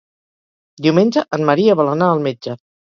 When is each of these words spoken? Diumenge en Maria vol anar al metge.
Diumenge 0.87 1.25
en 1.39 1.47
Maria 1.53 1.81
vol 1.83 1.95
anar 1.97 2.11
al 2.17 2.29
metge. 2.29 2.63